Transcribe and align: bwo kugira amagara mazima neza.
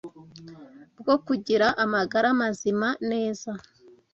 bwo 0.99 1.15
kugira 1.25 1.67
amagara 1.83 2.27
mazima 2.41 2.87
neza. 3.09 3.51